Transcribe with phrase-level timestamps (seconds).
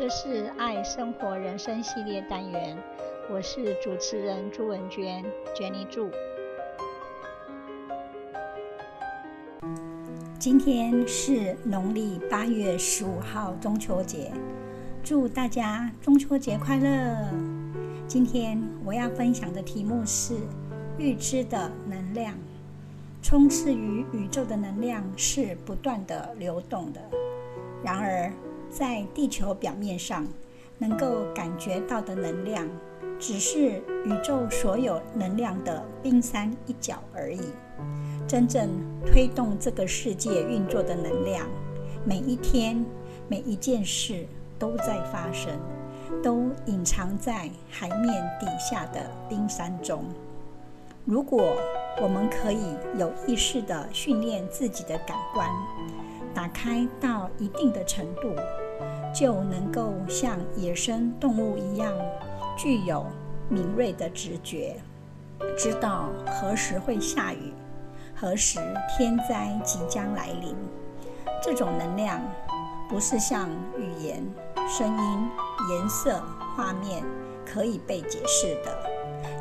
[0.00, 2.74] 这是爱生活人生系列单元，
[3.30, 5.22] 我是主持人朱文娟
[5.54, 6.10] ，Jenny 朱。
[10.38, 14.32] 今天是农历八月十五号中秋节，
[15.04, 17.14] 祝大家中秋节快乐！
[18.08, 20.34] 今天我要分享的题目是
[20.96, 22.32] 预知的能量。
[23.20, 27.02] 充斥于宇宙的能量是不断的流动的，
[27.84, 28.32] 然而
[28.70, 30.26] 在地球表面上
[30.78, 32.68] 能够感觉到的能量，
[33.18, 37.40] 只是宇宙所有能量的冰山一角而已。
[38.28, 38.70] 真正
[39.04, 41.46] 推动这个世界运作的能量，
[42.04, 42.84] 每一天、
[43.28, 44.24] 每一件事
[44.58, 45.52] 都在发生，
[46.22, 50.04] 都隐藏在海面底下的冰山中。
[51.04, 51.56] 如果
[52.00, 52.60] 我们可以
[52.96, 55.48] 有意识地训练自己的感官，
[56.32, 58.28] 打开到一定的程度，
[59.14, 61.92] 就能够像野生动物一样，
[62.56, 63.06] 具有
[63.48, 64.76] 敏锐的直觉，
[65.58, 67.52] 知道何时会下雨，
[68.14, 68.58] 何时
[68.96, 70.54] 天灾即将来临。
[71.42, 72.20] 这种能量
[72.88, 74.22] 不是像语言、
[74.68, 75.28] 声音、
[75.70, 76.22] 颜色、
[76.56, 77.02] 画面
[77.44, 78.76] 可以被解释的，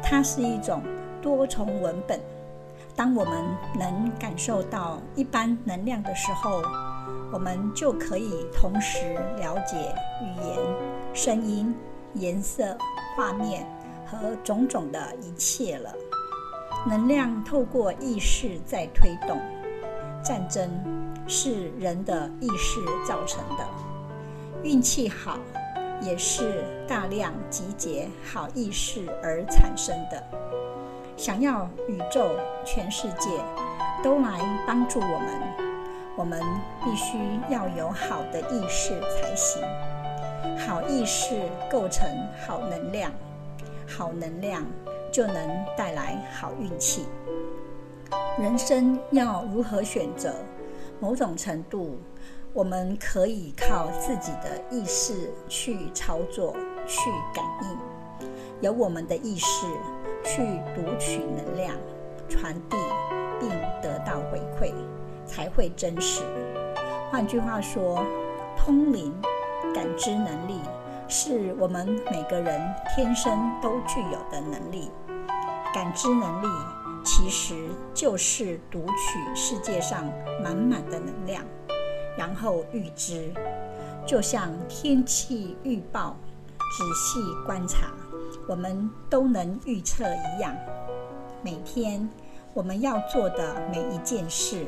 [0.03, 0.81] 它是一种。
[1.21, 2.17] 多重文本。
[2.95, 3.43] 当我们
[3.77, 6.61] 能感受到一般能量的时候，
[7.31, 10.57] 我们就可以同时了解语言、
[11.13, 11.75] 声音、
[12.13, 12.77] 颜色、
[13.15, 13.65] 画面
[14.05, 15.93] 和种种的一切了。
[16.87, 19.39] 能量透过意识在推动。
[20.23, 20.69] 战争
[21.27, 23.65] 是人的意识造成的。
[24.63, 25.37] 运气好
[26.01, 30.21] 也是大量集结好意识而产生的。
[31.15, 32.29] 想要宇宙
[32.65, 33.29] 全世界
[34.03, 35.68] 都来帮助我们，
[36.19, 36.37] 我们
[36.83, 37.17] 必须
[37.49, 39.63] 要有好的意识才行。
[40.57, 41.33] 好意识
[41.71, 42.05] 构成
[42.45, 43.09] 好能量，
[43.87, 44.65] 好能量
[45.13, 47.05] 就能带来好运气。
[48.37, 50.35] 人生要如何选择？
[50.99, 51.97] 某种程度，
[52.51, 56.53] 我们可以靠自己的意识去操作、
[56.85, 56.99] 去
[57.33, 58.27] 感应，
[58.59, 59.65] 由我们的意识。
[60.21, 60.41] 去
[60.75, 61.73] 读取能量，
[62.27, 62.75] 传递
[63.39, 63.49] 并
[63.81, 64.73] 得到回馈，
[65.39, 66.21] 才会真实。
[67.09, 68.05] 换句话说，
[68.57, 69.15] 通灵、
[69.73, 70.59] 感知能力
[71.07, 72.61] 是我们每个人
[72.93, 74.91] 天生都具有的能力。
[75.73, 76.47] 感知能力
[77.05, 80.03] 其实就是读取世界上
[80.43, 81.41] 满满的能量，
[82.17, 83.31] 然后预知，
[84.05, 86.17] 就像天气预报，
[86.77, 87.87] 仔细观察。
[88.45, 90.53] 我们都能预测一样，
[91.41, 92.09] 每天
[92.53, 94.65] 我们要做的每一件事，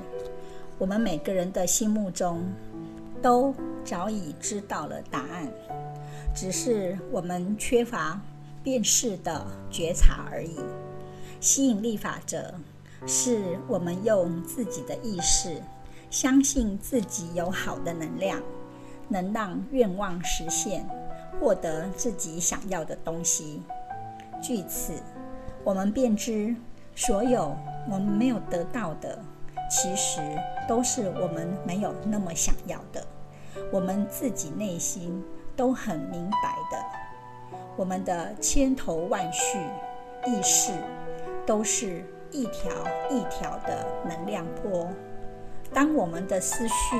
[0.81, 2.43] 我们每个人的心目中
[3.21, 3.53] 都
[3.85, 5.47] 早已知道了答案，
[6.33, 8.19] 只是我们缺乏
[8.63, 10.57] 辨识的觉察而已。
[11.39, 12.51] 吸引力法则
[13.05, 15.61] 是我们用自己的意识，
[16.09, 18.41] 相信自己有好的能量，
[19.07, 20.83] 能让愿望实现。
[21.39, 23.61] 获得自己想要的东西，
[24.41, 24.93] 据此，
[25.63, 26.55] 我们便知
[26.95, 27.55] 所有
[27.85, 29.23] 我们没有得到的，
[29.71, 30.19] 其实
[30.67, 33.01] 都是我们没有那么想要的。
[33.71, 35.23] 我们自己内心
[35.55, 39.57] 都很明白的，我们的千头万绪
[40.27, 40.73] 意识
[41.45, 42.71] 都是一条
[43.09, 44.87] 一条的能量波。
[45.73, 46.97] 当我们的思绪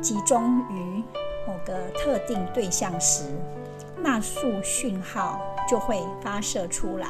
[0.00, 1.02] 集中于
[1.46, 3.24] 某个特定对象时，
[4.02, 5.40] 那束讯号
[5.70, 7.08] 就会发射出来，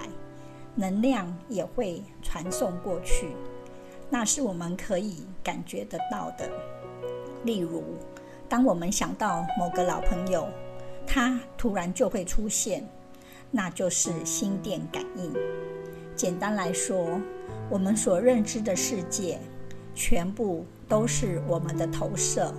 [0.74, 3.34] 能量也会传送过去，
[4.10, 6.48] 那是我们可以感觉得到的。
[7.44, 7.82] 例如，
[8.48, 10.46] 当我们想到某个老朋友，
[11.06, 12.86] 他突然就会出现，
[13.50, 15.32] 那就是心电感应。
[16.16, 17.20] 简单来说，
[17.68, 19.38] 我们所认知的世界，
[19.94, 22.52] 全部都是我们的投射。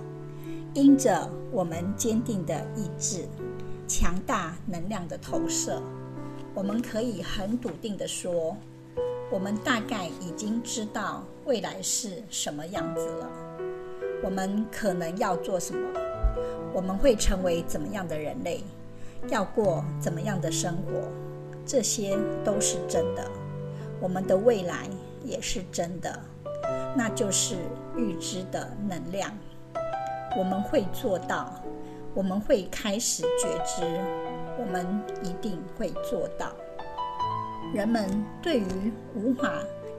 [0.74, 3.26] 因着我们坚定的意志、
[3.88, 5.82] 强大能量的投射，
[6.52, 8.54] 我们可以很笃定地说，
[9.30, 13.28] 我们大概已经知道未来是什么样子了。
[14.22, 15.88] 我们可能要做什么？
[16.72, 18.62] 我们会成为怎么样的人类？
[19.28, 21.08] 要过怎么样的生活？
[21.66, 23.28] 这些都是真的。
[24.00, 24.88] 我们的未来
[25.24, 26.20] 也是真的，
[26.94, 27.56] 那就是
[27.96, 29.32] 预知的能量。
[30.38, 31.52] 我们会做到，
[32.14, 33.82] 我们会开始觉知，
[34.58, 34.86] 我们
[35.24, 36.52] 一定会做到。
[37.74, 39.52] 人们对于无法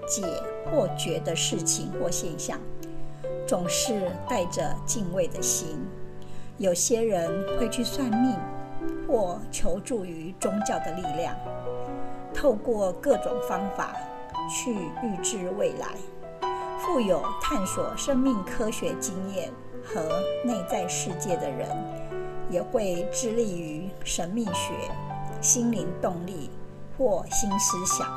[0.07, 0.23] 解
[0.65, 2.59] 或觉的事情或现象，
[3.45, 5.67] 总是带着敬畏的心，
[6.57, 8.35] 有些人会去算命，
[9.07, 11.35] 或求助于宗教的力量，
[12.33, 13.95] 透过各种方法
[14.49, 14.73] 去
[15.03, 15.87] 预知未来。
[16.79, 19.51] 富有探索生命科学经验
[19.83, 20.01] 和
[20.43, 21.67] 内在世界的人，
[22.49, 24.73] 也会致力于神秘学、
[25.41, 26.49] 心灵动力
[26.97, 28.07] 或新思想，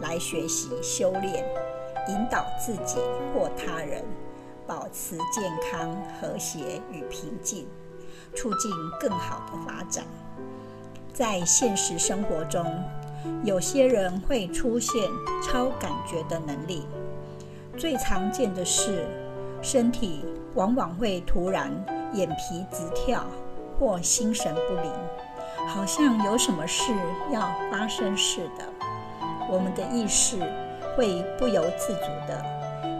[0.00, 1.46] 来学习修炼，
[2.08, 2.98] 引导自己
[3.32, 4.02] 或他人
[4.66, 7.68] 保持健康、和谐与平静，
[8.34, 10.04] 促进更好的发展。
[11.12, 12.64] 在现实生活中，
[13.44, 15.08] 有些人会出现
[15.42, 16.86] 超感觉的能力。
[17.76, 19.06] 最常见的是，
[19.62, 20.24] 身体
[20.54, 21.70] 往往会突然
[22.14, 23.24] 眼皮直跳
[23.78, 24.92] 或心神不宁，
[25.68, 26.92] 好像有什么事
[27.30, 28.64] 要发生似的。
[29.48, 30.36] 我们的意识
[30.96, 32.44] 会不由自主地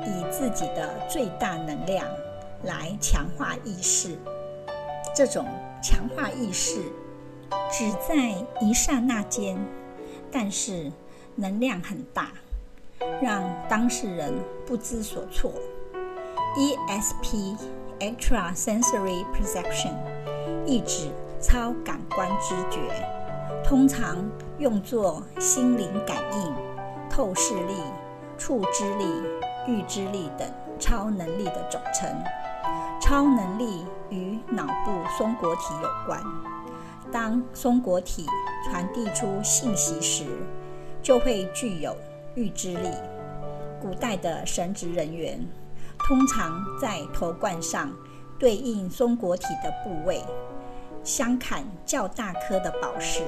[0.07, 2.07] 以自己的最大能量
[2.65, 4.17] 来强化意识。
[5.15, 5.45] 这种
[5.83, 6.81] 强化意识
[7.71, 9.59] 只在一刹那间，
[10.31, 10.91] 但是
[11.37, 12.33] 能量很大。
[13.23, 14.35] 让当事人
[14.67, 15.51] 不知所措。
[16.57, 19.95] ESP（Extrasensory Perception）
[20.67, 22.81] 意指超感官知觉，
[23.65, 24.17] 通常
[24.59, 26.55] 用作心灵感应、
[27.09, 27.75] 透视力、
[28.37, 29.07] 触知力、
[29.67, 30.47] 预知力等
[30.79, 32.09] 超能力的总称。
[33.01, 36.23] 超能力与脑部松果体有关。
[37.11, 38.27] 当松果体
[38.65, 40.27] 传递出信息时，
[41.03, 41.97] 就会具有。
[42.37, 42.89] 预知力，
[43.83, 45.45] 古代的神职人员
[46.07, 47.93] 通常在头冠上
[48.39, 50.23] 对应松果体的部位，
[51.03, 53.23] 镶嵌较大颗的宝石，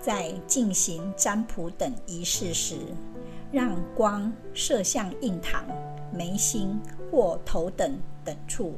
[0.00, 2.76] 在进行占卜等仪式时，
[3.50, 5.64] 让光射向印堂、
[6.12, 6.78] 眉心
[7.10, 8.74] 或头等等处，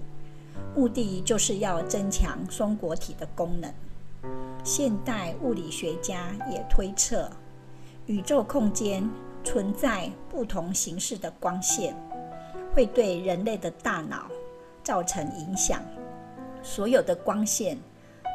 [0.75, 3.73] 目的就是要增强松果体的功能。
[4.63, 7.31] 现代物理学家也推测，
[8.07, 9.09] 宇宙空间。
[9.47, 11.95] 存在不同形式的光线，
[12.73, 14.27] 会对人类的大脑
[14.83, 15.83] 造成影响。
[16.63, 17.77] 所有的光线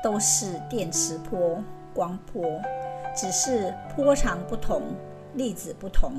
[0.04, 1.62] 都是电磁波、
[1.94, 2.44] 光波，
[3.16, 4.82] 只是波长不同、
[5.34, 6.14] 粒子不同，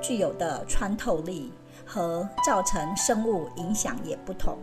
[0.00, 1.52] 具有的穿透力
[1.84, 4.56] 和造成生物影响也不同。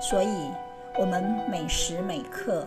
[0.00, 0.50] 所以，
[0.98, 2.66] 我们每时每刻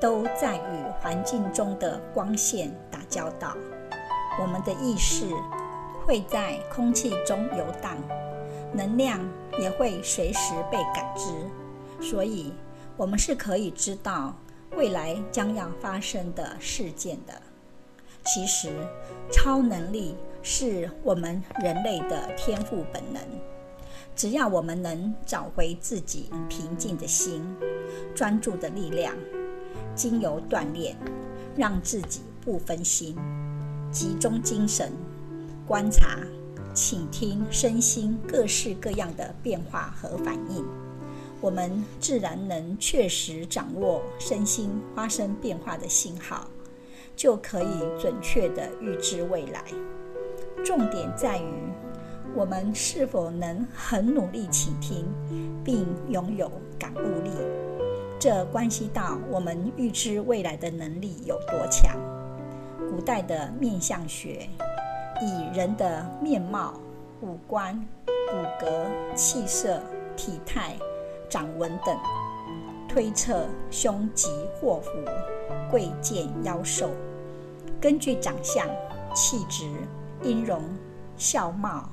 [0.00, 3.56] 都在与环境中的光线打交道。
[4.40, 5.26] 我们的意识
[6.04, 7.96] 会在空气中游荡，
[8.72, 9.18] 能量
[9.58, 12.52] 也会随时被感知，所以
[13.02, 14.32] 我们是可以知道
[14.76, 17.34] 未来将要发生的事件的。
[18.24, 18.70] 其实，
[19.28, 23.20] 超能力是我们人类的天赋本能，
[24.14, 27.44] 只要我们能找回自己平静的心、
[28.14, 29.16] 专注的力量，
[29.96, 30.96] 经由锻炼，
[31.56, 33.16] 让自己不分心。
[33.90, 34.92] 集中精神，
[35.66, 36.18] 观察、
[36.72, 40.64] 倾听身心各式各样的变化和反应，
[41.42, 46.46] 我们自然能确实掌握身心发生变化的信号，
[47.16, 49.64] 就可以准确地预知未来。
[50.64, 51.52] 重点在于
[52.36, 55.04] 我们是否能很努力倾听，
[55.64, 56.48] 并拥有
[56.78, 57.30] 感悟力，
[58.20, 61.98] 这关系到我们预知未来的能力有多强。
[62.88, 64.48] 古代的面相学
[65.20, 66.74] 以人的面貌、
[67.20, 67.74] 五官、
[68.06, 69.82] 骨骼、气色、
[70.16, 70.76] 体态、
[71.32, 71.96] 掌纹等
[72.86, 74.28] 推测凶吉
[74.60, 74.90] 祸福、
[75.70, 76.90] 贵贱妖兽，
[77.80, 78.68] 根据长相、
[79.14, 79.64] 气质、
[80.22, 80.62] 音容、
[81.16, 81.88] 笑貌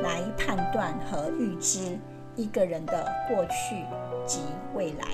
[0.00, 1.98] 来判断和预知
[2.36, 3.84] 一个人的过去
[4.24, 4.42] 及
[4.76, 5.08] 未来。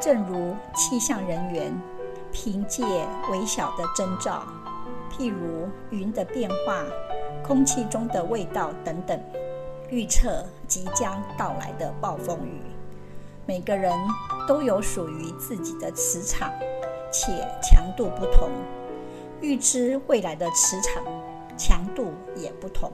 [0.00, 1.78] 正如气象人员。
[2.30, 2.84] 凭借
[3.32, 4.42] 微小的征兆，
[5.10, 6.84] 譬如云的变化、
[7.42, 9.18] 空气中的味道等等，
[9.88, 12.60] 预测即将到来的暴风雨。
[13.48, 13.90] 每个人
[14.46, 16.52] 都有属于自己的磁场，
[17.10, 18.50] 且强度不同，
[19.40, 21.02] 预知未来的磁场
[21.56, 22.92] 强度也不同。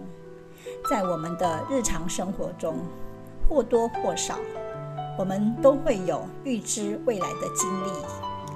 [0.88, 2.76] 在我们的日常生活中，
[3.48, 4.38] 或多或少，
[5.18, 7.90] 我们都会有预知未来的经历。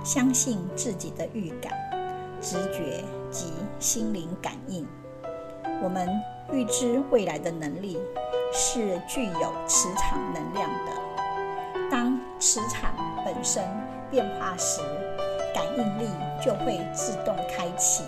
[0.05, 1.73] 相信自己的预感、
[2.41, 4.87] 直觉及心灵感应。
[5.83, 6.09] 我们
[6.53, 7.99] 预知未来的能力
[8.53, 10.98] 是具有磁场能量的。
[11.91, 13.65] 当磁场本身
[14.11, 14.81] 变化时，
[15.55, 16.09] 感应力
[16.45, 18.05] 就会自动开启，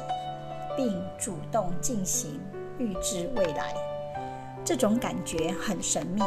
[0.76, 2.40] 并主动进行
[2.78, 3.74] 预知未来。
[4.64, 6.22] 这种感觉很神秘。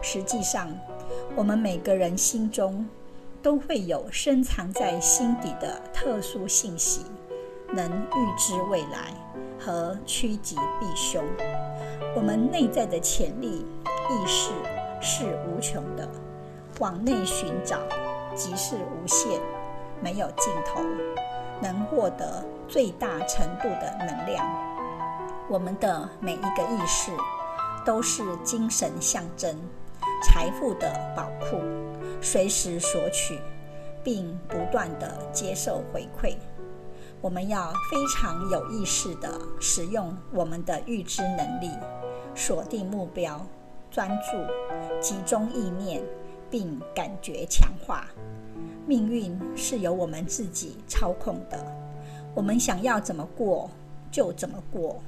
[0.00, 0.68] 实际上，
[1.34, 2.86] 我们每个人心中
[3.42, 7.04] 都会有深藏在心底的特殊信息，
[7.72, 9.12] 能预知未来
[9.58, 11.24] 和趋吉避凶。
[12.14, 13.66] 我们内在的潜力
[14.08, 14.52] 意识
[15.00, 16.08] 是无穷的，
[16.78, 17.78] 往内寻找
[18.34, 19.40] 即是无限，
[20.02, 20.82] 没有尽头，
[21.62, 24.46] 能获得最大程度的能量。
[25.48, 27.10] 我们的每一个意识
[27.84, 29.56] 都是精神象征。
[30.22, 31.58] 财富的宝库，
[32.20, 33.38] 随时索取，
[34.04, 36.34] 并不断地接受回馈。
[37.22, 41.70] 我们要非常有意识地使用我们的预知能力，
[42.34, 43.40] 锁定目标，
[43.90, 46.02] 专注，集中意念，
[46.56, 48.06] 并感觉强化。
[48.86, 51.62] 命运是由我们自己操控的，
[52.34, 53.68] 我们想要怎么过
[54.10, 55.02] 就怎么过。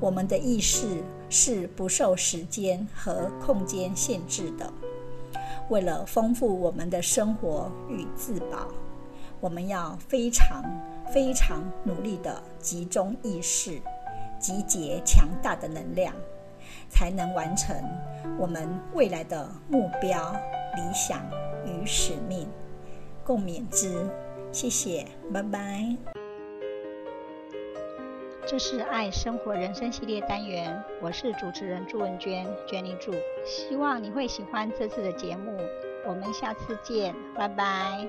[0.00, 4.68] 我们的意识是不受时间和空间限制的。
[5.68, 8.66] 为了丰富我们的生活与自保，
[9.38, 10.64] 我们要非常
[11.14, 13.80] 非常努力地集中意识，
[14.40, 16.12] 集结强大的能量，
[16.90, 17.74] 才能完成
[18.38, 20.32] 我们未来的目标、
[20.76, 21.22] 理想
[21.64, 22.46] 与使命。
[23.24, 24.10] 共勉之，
[24.52, 25.96] 谢谢，拜拜。
[28.46, 33.12] 这是爱生活人生系列单元，我是主持人朱文娟，Jenny 朱，
[33.44, 35.56] 希望你会喜欢这次的节目，
[36.04, 38.08] 我们下次见，拜拜。